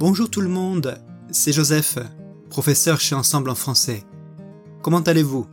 [0.00, 0.98] Bonjour tout le monde,
[1.30, 1.98] c'est Joseph,
[2.48, 4.02] professeur chez Ensemble en français.
[4.80, 5.46] Comment allez-vous?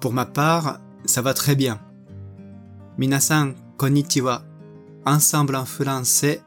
[0.00, 1.80] Pour ma part, ça va très bien.
[2.98, 4.44] Minasan, konnichiwa.
[5.06, 6.42] Ensemble en français,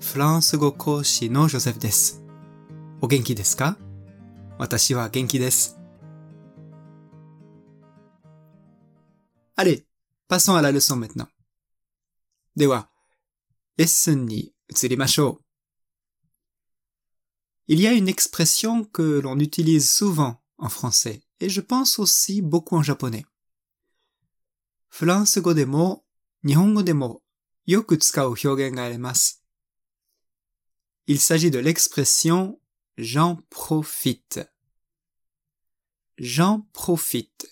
[0.00, 2.14] France go koshi no Joseph desu.
[3.00, 3.76] O genki desu ka?
[4.58, 5.70] Watashi wa genki desu.
[9.56, 9.86] Allez,
[10.26, 11.28] passons à la leçon maintenant.
[12.56, 12.88] Dewa,
[13.78, 15.43] lesson ni utsurimashou.
[17.66, 22.42] Il y a une expression que l'on utilise souvent en français et je pense aussi
[22.42, 23.24] beaucoup en japonais.
[26.44, 27.22] Nihongo.
[31.06, 32.60] Il s'agit de l'expression
[32.96, 34.40] j'en profite.
[36.18, 37.46] J'en profite.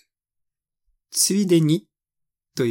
[1.11, 1.87] Tsuideni
[2.55, 2.63] to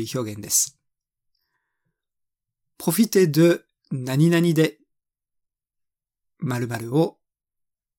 [3.26, 4.78] de nani de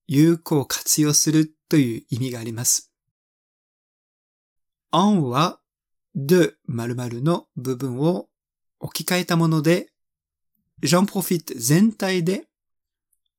[0.07, 2.91] 有効活用するという意味があります。
[4.91, 5.59] en は
[6.15, 8.27] de 〇〇の部分を
[8.79, 9.91] 置き換えたもので、
[10.81, 12.45] j'en profite 全体で、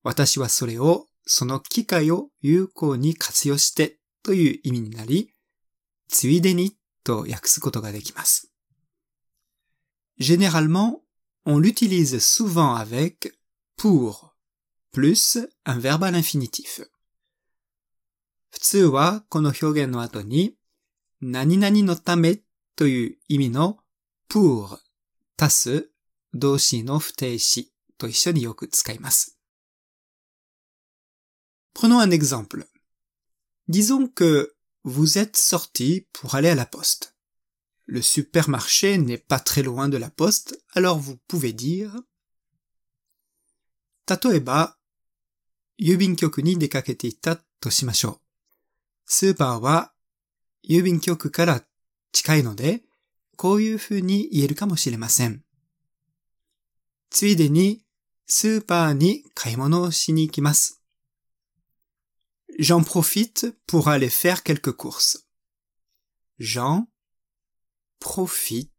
[0.02, 5.32] 私はそれを、その機会を有効に活用してという意味になり、
[6.08, 8.50] ついでにと訳すことができます。
[10.18, 11.00] Généralement,
[11.46, 13.34] on l'utilise souvent avec
[13.76, 14.33] pour
[14.93, 16.89] plus un verbe à l'infinitif.
[18.51, 20.55] 普通はこの表現の後に
[21.21, 22.39] 何々のため
[22.75, 23.77] という意味の
[24.27, 24.79] pour
[25.37, 25.89] 足す
[26.33, 29.37] 動詞の不定詞と一緒によく使います。
[31.73, 32.67] Prenons un exemple.
[33.69, 37.15] Disons que vous êtes sorti pour aller à la poste.
[37.85, 41.93] Le supermarché n'est pas très loin de la poste, alors vous pouvez dire
[44.09, 44.75] 例えば、
[45.78, 48.20] 郵便局に出かけていったとしましょう。
[49.06, 49.92] スーパーは
[50.68, 51.62] 郵便局から
[52.12, 52.82] 近いので、
[53.36, 55.42] こういう風に言えるかもしれません。
[57.10, 57.84] ついでに、
[58.26, 60.80] スーパーに買い物をしに行きます。
[62.58, 65.26] J'en profite pour aller faire quelques courses.
[66.38, 66.86] J'en
[68.00, 68.70] profite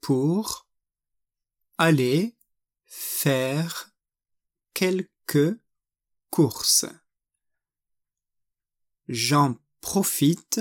[0.00, 0.66] pour
[1.78, 2.34] aller
[2.86, 3.92] faire
[4.74, 5.60] quelques que
[6.30, 6.86] course.
[9.06, 10.60] J'en profite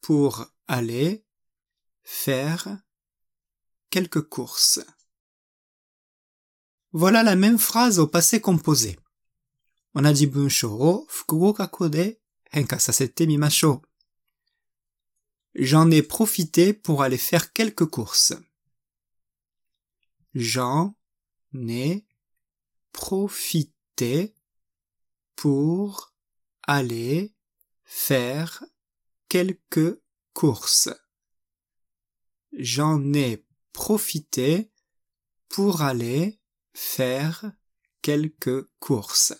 [0.00, 1.24] pour aller
[2.02, 2.80] faire
[3.90, 4.80] quelques courses.
[6.90, 8.98] Voilà la même phrase au passé composé.
[9.94, 12.18] On a dit de
[12.52, 13.80] henka sasete mimashou.
[15.54, 18.34] J'en ai profité pour aller faire quelques courses.
[20.34, 20.96] J'en
[21.54, 22.07] ai
[22.92, 24.34] profité
[25.36, 26.12] pour
[26.62, 27.34] aller
[27.84, 28.64] faire
[29.28, 30.00] quelques
[30.32, 30.90] courses.
[32.52, 34.70] J'en ai profité
[35.48, 36.40] pour aller
[36.72, 37.52] faire
[38.02, 39.34] quelques courses.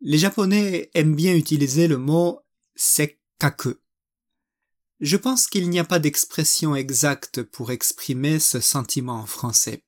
[0.00, 2.40] Les Japonais aiment bien utiliser le mot
[2.74, 3.74] sekkaku.
[5.00, 9.84] Je pense qu'il n'y a pas d'expression exacte pour exprimer ce sentiment en français.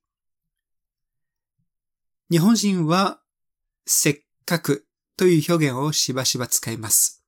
[2.31, 3.21] 日本人は
[3.85, 4.85] せっかく
[5.15, 7.23] という表現をしばしば使います。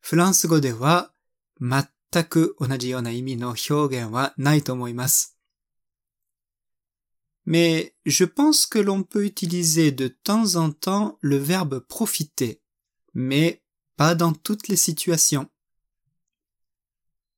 [0.00, 1.12] フランス語では
[1.60, 5.38] 全く同じような意味の表現はないと思います。
[7.46, 12.60] Mais je pense que l'on peut utiliser de temps en temps le verbe profiter,
[13.14, 13.62] mais
[13.96, 15.48] pas dans toutes les situations.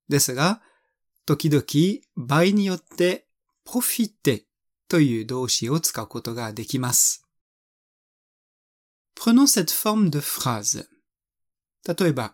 [0.08, 0.62] ですが、
[1.26, 1.64] 時々
[2.16, 3.26] 場合によって
[3.66, 4.44] profiter
[4.91, 7.25] という動詞を使うことができます。
[9.15, 10.85] Prenons cette forme de phrase.
[11.87, 12.33] 例えば、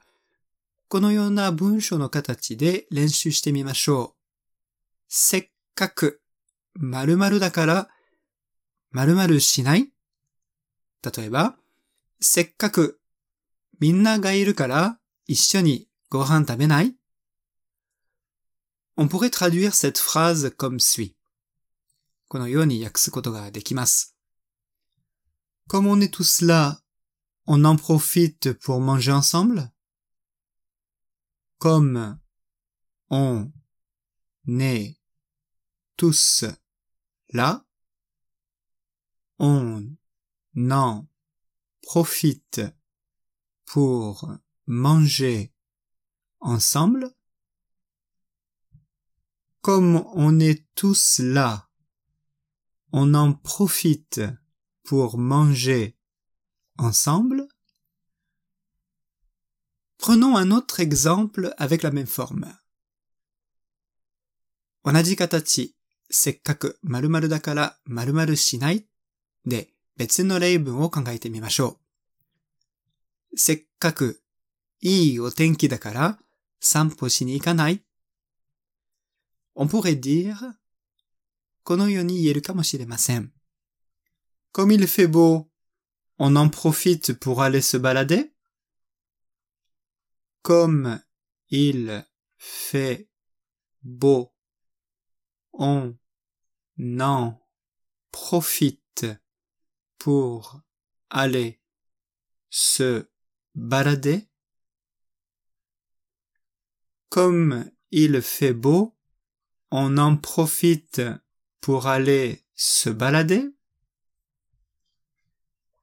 [0.87, 4.13] このような文章の形で練習してみましょう。
[5.07, 6.19] せっかく
[6.73, 7.89] 〇〇だから
[8.89, 9.91] 〇〇しない？
[11.15, 11.57] 例えば、
[12.19, 12.99] せっかく
[13.79, 14.97] みんながいるから
[15.27, 16.95] 一緒にご飯食べない
[18.97, 21.16] ？On pourrait traduire cette phrase comme suit.
[22.28, 24.16] このように訳すことができます。
[25.68, 26.82] Comme on est tous là,
[27.46, 29.70] on en profite pour manger ensemble?
[31.58, 32.18] Comme
[33.10, 33.52] on
[34.46, 34.98] est
[35.96, 36.44] tous
[37.30, 37.64] là,
[39.38, 39.96] on
[40.56, 41.06] en
[41.82, 42.62] profite
[43.64, 44.28] pour
[44.66, 45.52] manger
[46.40, 47.14] ensemble.
[49.60, 51.65] Comme on est tous là,
[52.99, 54.21] on en profite
[54.83, 55.95] pour manger
[56.79, 57.47] ensemble.
[59.99, 62.57] Prenons un autre exemple avec la même forme.
[64.83, 65.75] On a dit katachi,
[66.09, 68.87] sekkaku marumaru dakara marumaru shinai
[69.45, 69.59] de
[69.97, 71.73] betsu no leibun o kangaete mimashou.
[73.35, 74.09] Sekkaku
[74.83, 76.17] ii otenki dakara
[76.59, 77.75] sanpo shi ikanai.
[79.53, 80.41] On pourrait dire
[81.66, 83.32] このように言えるかもしれません。
[84.52, 85.48] Comme il fait beau,
[86.18, 88.32] on en profite pour aller se balader.
[90.42, 91.00] Comme
[91.48, 92.04] il
[92.36, 93.08] fait
[93.82, 94.34] beau,
[95.54, 95.96] on
[97.00, 97.40] en
[98.10, 99.06] profite
[99.98, 100.60] pour
[101.08, 101.60] aller
[102.50, 103.08] se
[103.54, 104.28] balader.
[107.08, 108.96] Comme il fait beau,
[109.70, 111.00] on en profite
[111.60, 113.48] pour aller se balader.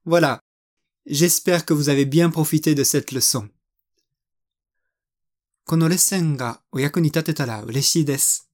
[0.06, 0.40] Voilà.
[1.06, 3.50] J'espère que vous avez bien profité de cette leçon.
[5.66, 8.50] このレッスンがお役に立てたら嬉しいです。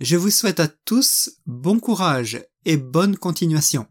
[0.00, 3.86] Je vous souhaite à tous bon courage et bonne continuation.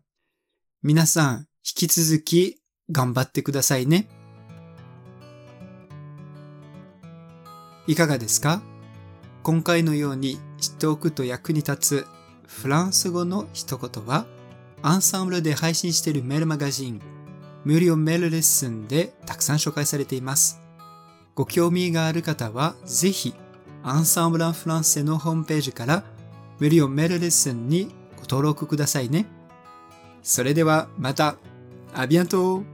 [0.82, 4.08] 皆さん、引き続き頑張ってくださいね。
[7.86, 8.64] いかがですか
[9.47, 12.07] 今回のように知っておくと役に立つ
[12.49, 14.27] フランス語の一言は、
[14.83, 17.01] アンサンブルで配信しているメールマガジン、
[17.63, 20.61] 無料メールレッスンでたくさん紹介されています。
[21.37, 23.35] ご興味がある方は、ぜひ、
[23.85, 26.03] アンサンブルンフランセのホームページから
[26.59, 29.27] 無料メールレッスンにご登録くださいね。
[30.25, 31.37] それではまた、
[31.95, 32.65] あビアント